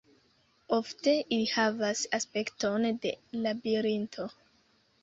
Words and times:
Ofte 0.77 1.13
ili 1.17 1.45
havas 1.51 2.01
aspekton 2.19 2.89
de 3.05 3.13
labirinto. 3.45 4.29